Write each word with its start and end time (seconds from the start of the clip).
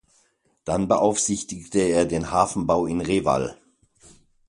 Dann 0.65 0.87
beaufsichtigte 0.87 1.77
er 1.81 2.05
den 2.05 2.31
Hafenbau 2.31 2.87
in 2.87 3.01
Reval. 3.01 3.55